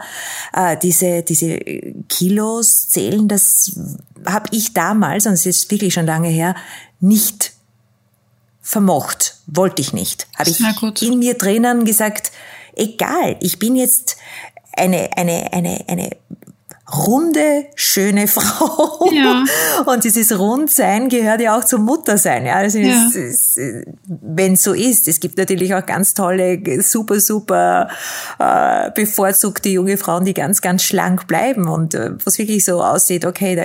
[0.53, 1.59] äh, diese, diese
[2.09, 3.73] Kilos zählen, das
[4.27, 6.55] habe ich damals, und es ist wirklich schon lange her,
[7.01, 7.53] nicht
[8.63, 9.39] vermocht.
[9.49, 10.29] Wollte ich nicht.
[10.39, 12.31] Habe ich in mir drinnen gesagt,
[12.77, 14.19] egal, ich bin jetzt
[14.77, 16.11] eine, eine, eine, eine
[16.93, 19.11] runde, schöne Frau.
[19.11, 19.45] Ja.
[19.87, 22.47] Und dieses Rundsein gehört ja auch zum Muttersein.
[22.47, 23.11] Ja, also ja.
[24.07, 25.09] wenn es so ist.
[25.09, 27.89] Es gibt natürlich auch ganz tolle, super, super
[28.39, 33.25] äh, bevorzugte junge Frauen, die ganz, ganz schlank bleiben und äh, was wirklich so aussieht,
[33.25, 33.65] okay, da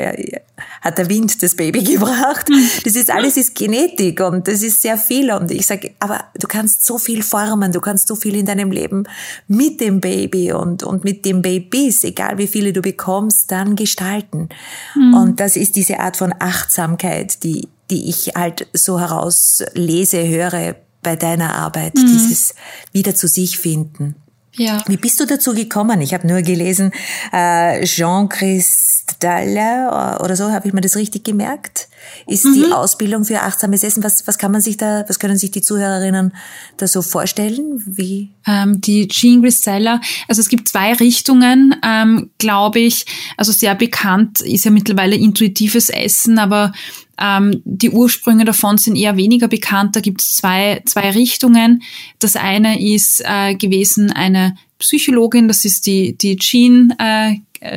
[0.81, 2.47] hat der Wind das Baby gebracht.
[2.49, 2.69] Hm.
[2.83, 5.31] Das ist alles ist Genetik und das ist sehr viel.
[5.31, 8.71] Und ich sage, aber du kannst so viel formen, du kannst so viel in deinem
[8.71, 9.03] Leben
[9.47, 14.49] mit dem Baby und, und mit dem Babys, egal wie viele du bekommst, dann gestalten.
[14.95, 15.13] Mhm.
[15.13, 21.15] Und das ist diese Art von Achtsamkeit, die, die ich halt so herauslese, höre bei
[21.15, 22.07] deiner Arbeit, mhm.
[22.07, 22.55] dieses
[22.91, 24.15] wieder zu sich finden.
[24.59, 24.83] Ja.
[24.87, 26.01] Wie bist du dazu gekommen?
[26.01, 26.91] Ich habe nur gelesen,
[27.31, 31.87] äh, Jean Christalle oder so, habe ich mir das richtig gemerkt?
[32.27, 32.53] Ist mhm.
[32.55, 35.61] die Ausbildung für achtsames Essen, was, was kann man sich da, was können sich die
[35.61, 36.33] Zuhörerinnen
[36.75, 37.81] da so vorstellen?
[37.85, 38.31] Wie?
[38.45, 43.05] Ähm, die Jean Christalle, also es gibt zwei Richtungen, ähm, glaube ich.
[43.37, 46.73] Also sehr bekannt ist ja mittlerweile intuitives Essen, aber
[47.19, 49.95] ähm, die Ursprünge davon sind eher weniger bekannt.
[49.95, 51.83] Da gibt es zwei, zwei Richtungen.
[52.19, 57.35] Das eine ist äh, gewesen eine Psychologin, das ist die, die Jean, äh,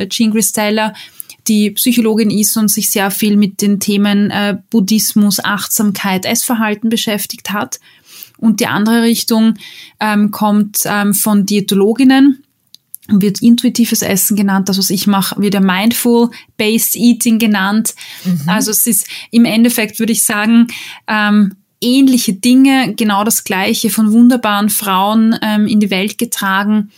[0.09, 0.95] Jean Gristella,
[1.49, 7.51] die Psychologin ist und sich sehr viel mit den Themen äh, Buddhismus, Achtsamkeit, Essverhalten beschäftigt
[7.51, 7.81] hat.
[8.39, 9.55] Und die andere Richtung
[9.99, 12.45] ähm, kommt ähm, von Diätologinnen
[13.09, 14.69] wird intuitives Essen genannt.
[14.69, 17.95] Das, was ich mache, wird ja Mindful-Based Eating genannt.
[18.25, 18.43] Mhm.
[18.47, 20.69] Also es ist im Endeffekt, würde ich sagen,
[21.09, 26.91] ähm, ähnliche Dinge, genau das Gleiche von wunderbaren Frauen ähm, in die Welt getragen.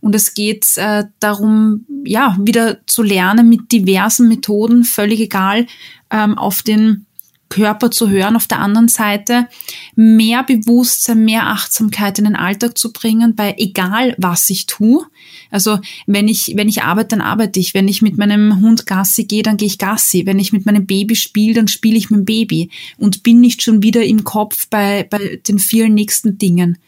[0.00, 5.66] Und es geht äh, darum, ja, wieder zu lernen mit diversen Methoden, völlig egal,
[6.10, 7.06] ähm, auf den
[7.50, 9.48] Körper zu hören, auf der anderen Seite
[9.94, 15.04] mehr Bewusstsein, mehr Achtsamkeit in den Alltag zu bringen, bei egal was ich tue.
[15.50, 17.74] Also wenn ich, wenn ich arbeite, dann arbeite ich.
[17.74, 20.26] Wenn ich mit meinem Hund Gassi gehe, dann gehe ich Gassi.
[20.26, 23.62] Wenn ich mit meinem Baby spiele, dann spiele ich mit dem Baby und bin nicht
[23.62, 26.78] schon wieder im Kopf bei, bei den vielen nächsten Dingen.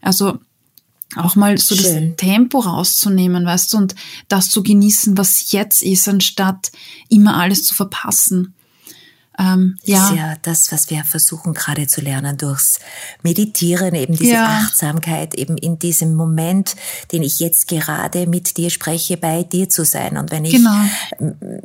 [0.00, 0.38] Also
[1.16, 2.10] auch mal so Schön.
[2.10, 3.94] das Tempo rauszunehmen, weißt du, und
[4.28, 6.72] das zu genießen, was jetzt ist, anstatt
[7.08, 8.54] immer alles zu verpassen.
[9.38, 9.98] Ähm, ja.
[9.98, 12.80] Das ist ja das, was wir versuchen gerade zu lernen durchs
[13.22, 14.60] Meditieren, eben diese ja.
[14.62, 16.76] Achtsamkeit, eben in diesem Moment,
[17.12, 20.18] den ich jetzt gerade mit dir spreche, bei dir zu sein.
[20.18, 20.74] Und wenn ich, genau.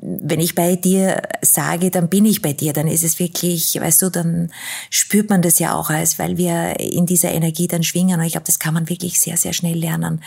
[0.02, 4.02] wenn ich bei dir sage, dann bin ich bei dir, dann ist es wirklich, weißt
[4.02, 4.52] du, dann
[4.90, 8.20] spürt man das ja auch als, weil wir in dieser Energie dann schwingen.
[8.20, 10.22] Und ich glaube, das kann man wirklich sehr, sehr schnell lernen.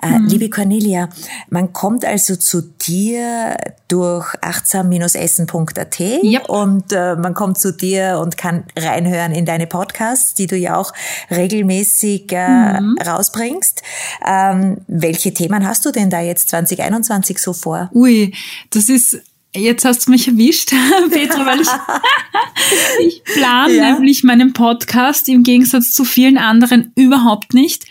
[0.00, 0.28] Äh, mhm.
[0.28, 1.08] liebe Cornelia,
[1.50, 3.56] man kommt also zu dir
[3.88, 6.48] durch achtsam-essen.at yep.
[6.48, 10.76] und äh, man kommt zu dir und kann reinhören in deine Podcasts, die du ja
[10.76, 10.92] auch
[11.30, 12.96] regelmäßig äh, mhm.
[13.04, 13.82] rausbringst.
[14.26, 17.90] Ähm, welche Themen hast du denn da jetzt 2021 so vor?
[17.92, 18.34] Ui,
[18.70, 19.18] das ist
[19.56, 20.70] Jetzt hast du mich erwischt,
[21.12, 21.68] Petra, weil ich,
[23.06, 23.92] ich plane ja.
[23.92, 27.84] nämlich meinen Podcast im Gegensatz zu vielen anderen überhaupt nicht.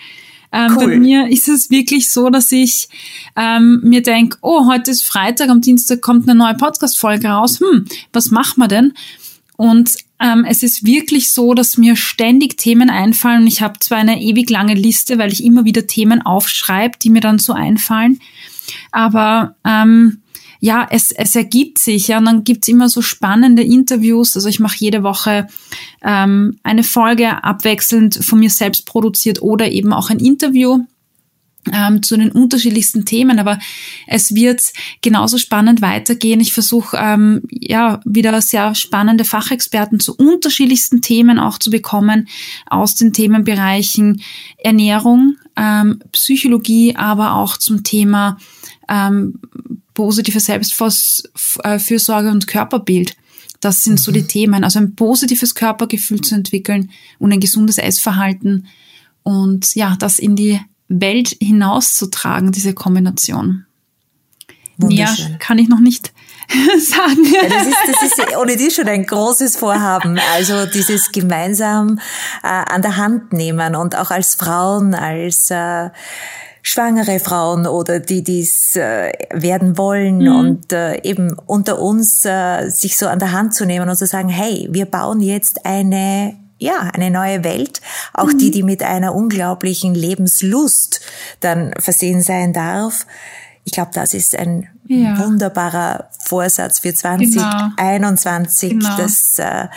[0.53, 0.87] Ähm, cool.
[0.87, 2.87] Bei mir ist es wirklich so, dass ich
[3.35, 7.59] ähm, mir denke, oh, heute ist Freitag, am Dienstag kommt eine neue Podcast-Folge raus.
[7.59, 8.93] Hm, was machen wir denn?
[9.57, 13.47] Und ähm, es ist wirklich so, dass mir ständig Themen einfallen.
[13.47, 17.21] Ich habe zwar eine ewig lange Liste, weil ich immer wieder Themen aufschreibe, die mir
[17.21, 18.19] dann so einfallen.
[18.91, 20.22] Aber ähm,
[20.63, 24.37] ja, es, es ergibt sich, ja, und dann gibt's immer so spannende Interviews.
[24.37, 25.47] Also ich mache jede Woche
[26.01, 30.85] ähm, eine Folge abwechselnd von mir selbst produziert oder eben auch ein Interview
[31.69, 33.59] ähm, zu den unterschiedlichsten Themen, aber
[34.07, 34.61] es wird
[35.01, 36.39] genauso spannend weitergehen.
[36.39, 42.29] Ich versuche ähm, ja wieder sehr spannende Fachexperten zu unterschiedlichsten Themen auch zu bekommen
[42.67, 44.21] aus den Themenbereichen
[44.59, 48.37] Ernährung, ähm, Psychologie, aber auch zum Thema
[48.87, 49.41] ähm,
[49.93, 53.15] positive Selbstfürsorge und Körperbild.
[53.59, 54.27] Das sind so die mhm.
[54.27, 54.63] Themen.
[54.63, 58.67] Also ein positives Körpergefühl zu entwickeln und ein gesundes Essverhalten
[59.23, 63.65] und ja, das in die Welt hinauszutragen, diese Kombination.
[64.77, 66.11] Mehr kann ich noch nicht
[66.79, 67.23] sagen.
[67.25, 70.19] Ja, das, ist, das ist ohnehin schon ein großes Vorhaben.
[70.33, 71.99] Also dieses gemeinsam
[72.43, 75.89] äh, an der Hand nehmen und auch als Frauen, als äh,
[76.63, 80.35] schwangere Frauen oder die dies äh, werden wollen mhm.
[80.35, 84.07] und äh, eben unter uns äh, sich so an der Hand zu nehmen und zu
[84.07, 87.81] sagen, hey, wir bauen jetzt eine ja, eine neue Welt,
[88.13, 88.37] auch mhm.
[88.37, 91.01] die, die mit einer unglaublichen Lebenslust
[91.41, 93.05] dann versehen sein darf.
[93.65, 95.19] Ich glaube, das ist ein ja.
[95.19, 98.69] wunderbarer Vorsatz für 2021.
[98.69, 98.85] Genau.
[98.85, 98.97] genau.
[98.97, 99.67] Das äh,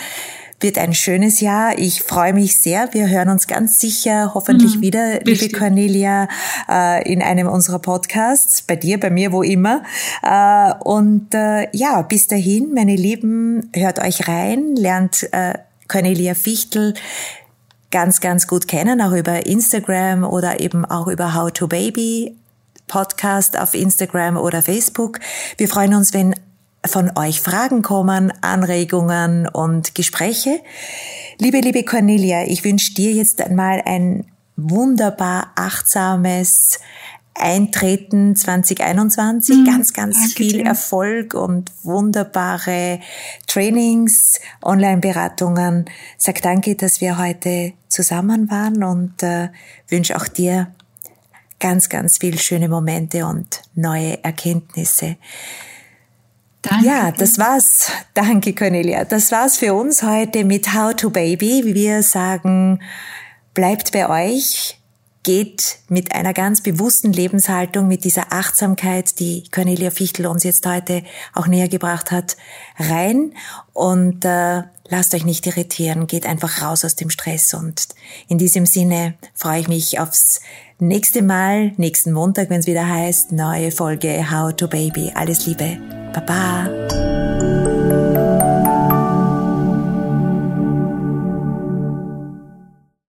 [0.61, 1.79] wird ein schönes Jahr.
[1.79, 2.93] Ich freue mich sehr.
[2.93, 6.29] Wir hören uns ganz sicher hoffentlich mhm, wieder, liebe Cornelia,
[6.69, 9.83] äh, in einem unserer Podcasts, bei dir, bei mir, wo immer.
[10.23, 15.29] Äh, und äh, ja, bis dahin, meine Lieben, hört euch rein, lernt
[15.89, 16.95] Cornelia Fichtel
[17.91, 22.37] ganz, ganz gut kennen, auch über Instagram oder eben auch über How to Baby
[22.89, 25.19] Podcast auf Instagram oder Facebook.
[25.57, 26.35] Wir freuen uns, wenn
[26.89, 30.61] von euch Fragen kommen, Anregungen und Gespräche.
[31.39, 34.25] Liebe, liebe Cornelia, ich wünsche dir jetzt einmal ein
[34.57, 36.81] wunderbar achtsames
[37.35, 39.57] Eintreten 2021.
[39.57, 40.67] Mhm, ganz, ganz viel dir.
[40.67, 43.01] Erfolg und wunderbare
[43.47, 45.85] Trainings, Online-Beratungen.
[46.17, 49.51] Sag danke, dass wir heute zusammen waren und äh,
[49.89, 50.69] wünsche auch dir
[51.61, 55.17] ganz, ganz viel schöne Momente und neue Erkenntnisse.
[56.69, 56.87] Danke.
[56.87, 57.91] Ja, das war's.
[58.15, 59.05] Danke, Cornelia.
[59.05, 61.75] Das war's für uns heute mit How to Baby.
[61.75, 62.81] Wir sagen,
[63.55, 64.79] bleibt bei euch,
[65.23, 71.03] geht mit einer ganz bewussten Lebenshaltung, mit dieser Achtsamkeit, die Cornelia Fichtel uns jetzt heute
[71.35, 72.37] auch näher gebracht hat,
[72.79, 73.33] rein
[73.73, 77.89] und äh, lasst euch nicht irritieren, geht einfach raus aus dem Stress und
[78.29, 80.41] in diesem Sinne freue ich mich aufs
[80.79, 85.13] nächste Mal, nächsten Montag, wenn es wieder heißt, neue Folge How to Baby.
[85.15, 85.79] Alles Liebe.
[86.13, 87.16] Baba.